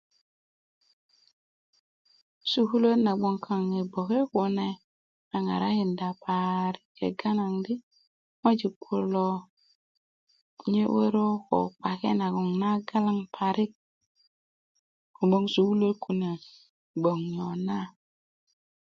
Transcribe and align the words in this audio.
sukuluwat 2.51 2.99
na 3.05 3.11
gboŋ 3.17 3.35
kaŋ 3.45 3.61
i 3.79 3.81
gboke 3.91 4.19
kune 4.31 4.67
a 5.35 5.37
ŋarakinda 5.45 6.09
paarik 6.23 6.85
kega 6.97 7.29
naŋ 7.39 7.53
di 7.65 7.73
ŋojik 8.41 8.75
kulo 8.85 9.27
nye 10.71 10.83
wörö 10.93 11.25
ko 11.47 11.57
kpake 11.75 12.09
naŋ 12.19 12.35
na 12.61 12.69
galaŋ 12.87 13.19
parik 13.35 13.71
ko 15.15 15.21
gboŋ 15.29 15.43
sukuluwöt 15.53 15.97
kune 16.03 16.31
gboŋ 16.99 17.19
nyona 17.33 17.79